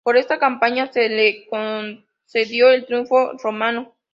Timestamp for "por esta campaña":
0.03-0.91